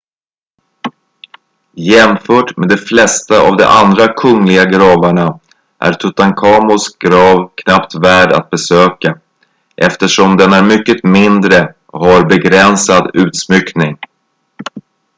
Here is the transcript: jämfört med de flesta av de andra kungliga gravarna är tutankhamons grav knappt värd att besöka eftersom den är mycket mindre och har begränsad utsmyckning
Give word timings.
jämfört 1.75 2.57
med 2.57 2.69
de 2.69 2.77
flesta 2.77 3.41
av 3.47 3.57
de 3.57 3.63
andra 3.63 4.13
kungliga 4.13 4.65
gravarna 4.65 5.39
är 5.79 5.93
tutankhamons 5.93 6.95
grav 6.99 7.51
knappt 7.55 7.95
värd 7.95 8.31
att 8.33 8.49
besöka 8.49 9.19
eftersom 9.75 10.37
den 10.37 10.53
är 10.53 10.63
mycket 10.63 11.03
mindre 11.03 11.73
och 11.85 11.99
har 12.05 12.25
begränsad 12.25 13.11
utsmyckning 13.13 13.97